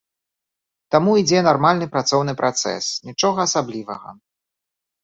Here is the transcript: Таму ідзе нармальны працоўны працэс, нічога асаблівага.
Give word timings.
Таму 0.95 1.11
ідзе 1.23 1.43
нармальны 1.49 1.85
працоўны 1.97 2.33
працэс, 2.43 2.85
нічога 3.13 3.39
асаблівага. 3.47 4.09